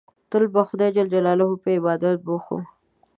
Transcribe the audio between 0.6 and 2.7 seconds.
د خدای جل جلاله په عبادت بوخت وو.